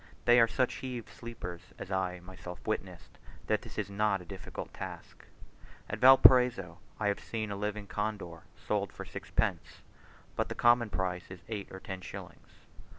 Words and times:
They 0.25 0.39
are 0.39 0.47
such 0.47 0.77
heavy 0.77 1.03
sleepers, 1.05 1.61
as 1.77 1.91
I 1.91 2.15
have 2.15 2.23
myself 2.23 2.65
witnessed, 2.65 3.19
that 3.45 3.61
this 3.61 3.77
is 3.77 3.91
not 3.91 4.19
a 4.19 4.25
difficult 4.25 4.73
task. 4.73 5.25
At 5.87 5.99
Valparaiso, 5.99 6.79
I 6.99 7.05
have 7.09 7.19
seen 7.19 7.51
a 7.51 7.55
living 7.55 7.85
condor 7.85 8.41
sold 8.55 8.91
for 8.91 9.05
sixpence, 9.05 9.83
but 10.35 10.49
the 10.49 10.55
common 10.55 10.89
price 10.89 11.29
is 11.29 11.43
eight 11.49 11.67
or 11.71 11.79
ten 11.79 12.01
shillings. 12.01 12.49